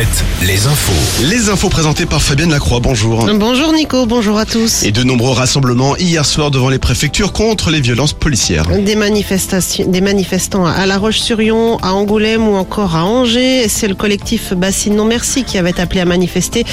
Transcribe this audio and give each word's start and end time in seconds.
Alouette, 0.00 0.24
les 0.46 0.66
infos. 0.66 1.26
Les 1.28 1.50
infos 1.50 1.68
présentées 1.68 2.06
par 2.06 2.22
Fabienne 2.22 2.50
Lacroix, 2.50 2.80
bonjour. 2.80 3.26
Bonjour 3.34 3.72
Nico, 3.74 4.06
bonjour 4.06 4.38
à 4.38 4.46
tous. 4.46 4.82
Et 4.82 4.92
de 4.92 5.02
nombreux 5.02 5.32
rassemblements 5.32 5.94
hier 5.96 6.24
soir 6.24 6.50
devant 6.50 6.70
les 6.70 6.78
préfectures 6.78 7.32
contre 7.32 7.70
les 7.70 7.82
violences 7.82 8.14
policières. 8.14 8.66
Des 8.66 8.94
manifestations, 8.94 9.86
des 9.86 10.00
manifestants 10.00 10.64
à 10.64 10.86
La 10.86 10.96
Roche-sur-Yon, 10.96 11.76
à 11.82 11.92
Angoulême 11.92 12.48
ou 12.48 12.54
encore 12.56 12.96
à 12.96 13.04
Angers. 13.04 13.68
C'est 13.68 13.88
le 13.88 13.94
collectif 13.94 14.54
Bassine 14.54 14.96
Non 14.96 15.04
Merci 15.04 15.44
qui 15.44 15.58
avait 15.58 15.78
appelé 15.78 16.00
à 16.00 16.06
manifester 16.06 16.64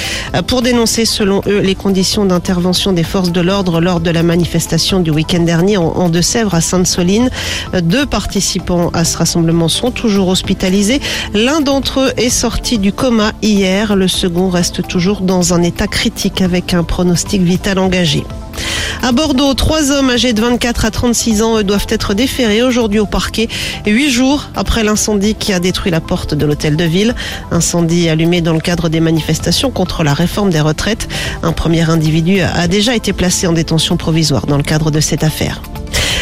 pour 0.46 0.62
dénoncer, 0.62 1.04
selon 1.04 1.42
eux, 1.46 1.58
les 1.58 1.74
conditions 1.74 2.24
d'intervention 2.24 2.92
des 2.92 3.04
forces 3.04 3.32
de 3.32 3.42
l'ordre 3.42 3.80
lors 3.80 4.00
de 4.00 4.10
la 4.10 4.22
manifestation 4.22 5.00
du 5.00 5.10
week-end 5.10 5.40
dernier 5.40 5.76
en 5.76 6.08
Deux-Sèvres 6.08 6.54
à 6.54 6.62
Sainte-Soline. 6.62 7.28
Deux 7.82 8.06
participants 8.06 8.90
à 8.94 9.04
ce 9.04 9.18
rassemblement 9.18 9.68
sont 9.68 9.90
toujours 9.90 10.28
hospitalisés. 10.28 11.00
L'un 11.34 11.60
d'entre 11.60 12.00
eux 12.00 12.12
est 12.16 12.30
sorti 12.30 12.78
du 12.78 12.92
coma 12.92 13.17
hier. 13.42 13.96
Le 13.96 14.08
second 14.08 14.48
reste 14.48 14.86
toujours 14.86 15.20
dans 15.20 15.54
un 15.54 15.62
état 15.62 15.86
critique 15.86 16.40
avec 16.40 16.74
un 16.74 16.84
pronostic 16.84 17.42
vital 17.42 17.78
engagé. 17.78 18.24
À 19.02 19.12
Bordeaux, 19.12 19.54
trois 19.54 19.92
hommes 19.92 20.10
âgés 20.10 20.32
de 20.32 20.40
24 20.40 20.84
à 20.84 20.90
36 20.90 21.42
ans 21.42 21.62
doivent 21.62 21.86
être 21.88 22.14
déférés 22.14 22.62
aujourd'hui 22.62 22.98
au 22.98 23.06
parquet, 23.06 23.48
huit 23.86 24.10
jours 24.10 24.48
après 24.56 24.82
l'incendie 24.82 25.34
qui 25.34 25.52
a 25.52 25.60
détruit 25.60 25.92
la 25.92 26.00
porte 26.00 26.34
de 26.34 26.44
l'hôtel 26.44 26.76
de 26.76 26.84
ville. 26.84 27.14
Incendie 27.50 28.08
allumé 28.08 28.40
dans 28.40 28.54
le 28.54 28.60
cadre 28.60 28.88
des 28.88 29.00
manifestations 29.00 29.70
contre 29.70 30.02
la 30.02 30.14
réforme 30.14 30.50
des 30.50 30.60
retraites. 30.60 31.08
Un 31.42 31.52
premier 31.52 31.88
individu 31.88 32.40
a 32.40 32.66
déjà 32.66 32.96
été 32.96 33.12
placé 33.12 33.46
en 33.46 33.52
détention 33.52 33.96
provisoire 33.96 34.46
dans 34.46 34.56
le 34.56 34.64
cadre 34.64 34.90
de 34.90 35.00
cette 35.00 35.22
affaire. 35.22 35.62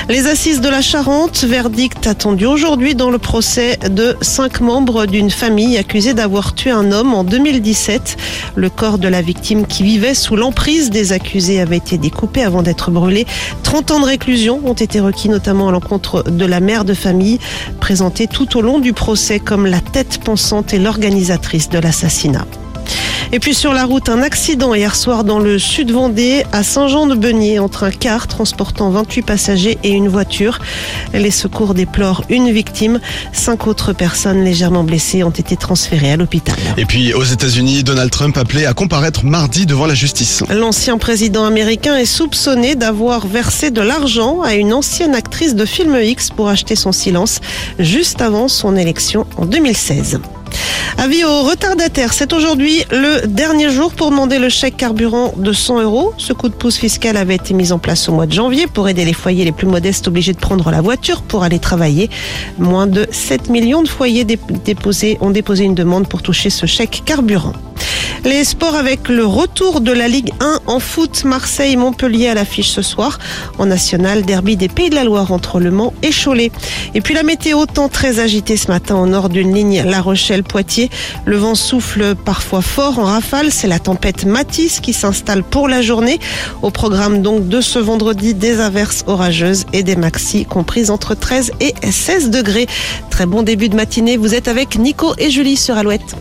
Les 0.08 0.28
assises 0.28 0.60
de 0.60 0.68
la 0.68 0.82
Charente, 0.82 1.42
verdict 1.42 2.06
attendu 2.06 2.46
aujourd'hui 2.46 2.94
dans 2.94 3.10
le 3.10 3.18
procès 3.18 3.76
de 3.90 4.16
cinq 4.20 4.60
membres 4.60 5.06
d'une 5.06 5.30
famille 5.30 5.76
accusée 5.78 6.14
d'avoir 6.14 6.54
tué 6.54 6.70
un 6.70 6.92
homme 6.92 7.12
en 7.12 7.24
2017. 7.24 8.16
Le 8.54 8.70
corps 8.70 8.98
de 8.98 9.08
la 9.08 9.20
victime 9.20 9.66
qui 9.66 9.82
vivait 9.82 10.14
sous 10.14 10.36
l'emprise 10.36 10.90
des 10.90 11.12
accusés 11.12 11.60
avait 11.60 11.78
été 11.78 11.98
découpé 11.98 12.44
avant 12.44 12.62
d'être 12.62 12.92
brûlé. 12.92 13.26
30 13.64 13.90
ans 13.90 14.00
de 14.00 14.06
réclusion 14.06 14.60
ont 14.64 14.74
été 14.74 15.00
requis 15.00 15.28
notamment 15.28 15.70
à 15.70 15.72
l'encontre 15.72 16.22
de 16.22 16.44
la 16.44 16.60
mère 16.60 16.84
de 16.84 16.94
famille, 16.94 17.40
présentée 17.80 18.28
tout 18.28 18.56
au 18.56 18.62
long 18.62 18.78
du 18.78 18.92
procès 18.92 19.40
comme 19.40 19.66
la 19.66 19.80
tête 19.80 20.20
pensante 20.22 20.72
et 20.72 20.78
l'organisatrice 20.78 21.68
de 21.68 21.80
l'assassinat. 21.80 22.46
Et 23.32 23.40
puis 23.40 23.54
sur 23.54 23.72
la 23.72 23.84
route, 23.84 24.08
un 24.08 24.22
accident 24.22 24.72
hier 24.72 24.94
soir 24.94 25.24
dans 25.24 25.40
le 25.40 25.58
sud 25.58 25.90
Vendée 25.90 26.44
à 26.52 26.62
Saint-Jean-de-Beugnier 26.62 27.58
entre 27.58 27.82
un 27.82 27.90
car 27.90 28.28
transportant 28.28 28.90
28 28.90 29.22
passagers 29.22 29.78
et 29.82 29.90
une 29.90 30.08
voiture. 30.08 30.60
Les 31.12 31.32
secours 31.32 31.74
déplorent 31.74 32.22
une 32.28 32.52
victime. 32.52 33.00
Cinq 33.32 33.66
autres 33.66 33.92
personnes 33.92 34.44
légèrement 34.44 34.84
blessées 34.84 35.24
ont 35.24 35.30
été 35.30 35.56
transférées 35.56 36.12
à 36.12 36.16
l'hôpital. 36.16 36.54
Et 36.76 36.84
puis 36.84 37.14
aux 37.14 37.24
États-Unis, 37.24 37.82
Donald 37.82 38.10
Trump 38.10 38.36
appelé 38.38 38.64
à 38.64 38.74
comparaître 38.74 39.24
mardi 39.24 39.66
devant 39.66 39.86
la 39.86 39.94
justice. 39.94 40.44
L'ancien 40.48 40.96
président 40.96 41.44
américain 41.44 41.96
est 41.96 42.04
soupçonné 42.04 42.76
d'avoir 42.76 43.26
versé 43.26 43.72
de 43.72 43.80
l'argent 43.80 44.42
à 44.42 44.54
une 44.54 44.72
ancienne 44.72 45.16
actrice 45.16 45.56
de 45.56 45.64
film 45.64 45.96
X 46.00 46.30
pour 46.30 46.48
acheter 46.48 46.76
son 46.76 46.92
silence 46.92 47.40
juste 47.80 48.20
avant 48.20 48.46
son 48.46 48.76
élection 48.76 49.26
en 49.36 49.46
2016. 49.46 50.20
Avis 50.98 51.24
aux 51.24 51.42
retardataires, 51.42 52.14
c'est 52.14 52.32
aujourd'hui 52.32 52.82
le 52.90 53.26
dernier 53.26 53.68
jour 53.68 53.92
pour 53.92 54.10
demander 54.10 54.38
le 54.38 54.48
chèque 54.48 54.78
carburant 54.78 55.34
de 55.36 55.52
100 55.52 55.82
euros. 55.82 56.14
Ce 56.16 56.32
coup 56.32 56.48
de 56.48 56.54
pouce 56.54 56.78
fiscal 56.78 57.18
avait 57.18 57.34
été 57.34 57.52
mis 57.52 57.70
en 57.70 57.78
place 57.78 58.08
au 58.08 58.12
mois 58.12 58.26
de 58.26 58.32
janvier 58.32 58.66
pour 58.66 58.88
aider 58.88 59.04
les 59.04 59.12
foyers 59.12 59.44
les 59.44 59.52
plus 59.52 59.66
modestes 59.66 60.08
obligés 60.08 60.32
de 60.32 60.38
prendre 60.38 60.70
la 60.70 60.80
voiture 60.80 61.20
pour 61.20 61.44
aller 61.44 61.58
travailler. 61.58 62.08
Moins 62.58 62.86
de 62.86 63.06
7 63.10 63.50
millions 63.50 63.82
de 63.82 63.88
foyers 63.88 64.26
ont 65.20 65.30
déposé 65.30 65.64
une 65.64 65.74
demande 65.74 66.08
pour 66.08 66.22
toucher 66.22 66.48
ce 66.48 66.64
chèque 66.64 67.02
carburant. 67.04 67.52
Les 68.26 68.42
sports 68.42 68.74
avec 68.74 69.08
le 69.08 69.24
retour 69.24 69.80
de 69.80 69.92
la 69.92 70.08
Ligue 70.08 70.32
1 70.40 70.58
en 70.66 70.80
foot, 70.80 71.22
Marseille-Montpellier 71.22 72.26
à 72.26 72.34
l'affiche 72.34 72.70
ce 72.70 72.82
soir. 72.82 73.20
En 73.58 73.66
national, 73.66 74.22
derby 74.22 74.56
des 74.56 74.68
Pays 74.68 74.90
de 74.90 74.96
la 74.96 75.04
Loire 75.04 75.30
entre 75.30 75.60
Le 75.60 75.70
Mans 75.70 75.94
et 76.02 76.10
Cholet. 76.10 76.50
Et 76.94 77.00
puis 77.00 77.14
la 77.14 77.22
météo, 77.22 77.66
temps 77.66 77.88
très 77.88 78.18
agité 78.18 78.56
ce 78.56 78.66
matin 78.66 78.96
au 78.96 79.06
nord 79.06 79.28
d'une 79.28 79.54
ligne 79.54 79.84
La 79.84 80.00
Rochelle-Poitiers. 80.00 80.90
Le 81.24 81.36
vent 81.36 81.54
souffle 81.54 82.16
parfois 82.16 82.62
fort 82.62 82.98
en 82.98 83.04
rafale. 83.04 83.52
C'est 83.52 83.68
la 83.68 83.78
tempête 83.78 84.24
Matisse 84.24 84.80
qui 84.80 84.92
s'installe 84.92 85.44
pour 85.44 85.68
la 85.68 85.80
journée. 85.80 86.18
Au 86.62 86.70
programme 86.70 87.22
donc 87.22 87.46
de 87.46 87.60
ce 87.60 87.78
vendredi, 87.78 88.34
des 88.34 88.60
averses 88.60 89.04
orageuses 89.06 89.66
et 89.72 89.84
des 89.84 89.94
maxis 89.94 90.46
comprises 90.46 90.90
entre 90.90 91.14
13 91.14 91.52
et 91.60 91.74
16 91.88 92.30
degrés. 92.30 92.66
Très 93.08 93.26
bon 93.26 93.42
début 93.42 93.68
de 93.68 93.76
matinée. 93.76 94.16
Vous 94.16 94.34
êtes 94.34 94.48
avec 94.48 94.76
Nico 94.76 95.14
et 95.18 95.30
Julie 95.30 95.56
sur 95.56 95.76
Alouette. 95.76 96.16